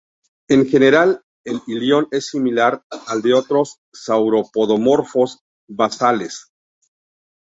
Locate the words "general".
0.69-1.11